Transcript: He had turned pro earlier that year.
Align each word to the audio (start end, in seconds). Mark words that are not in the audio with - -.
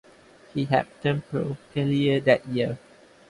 He 0.55 0.65
had 0.65 0.87
turned 1.03 1.29
pro 1.29 1.57
earlier 1.77 2.19
that 2.21 2.47
year. 2.47 2.79